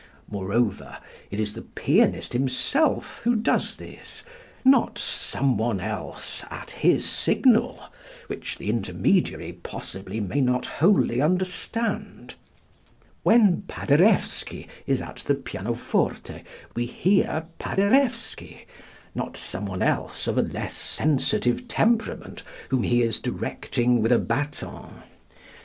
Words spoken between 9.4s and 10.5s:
possibly may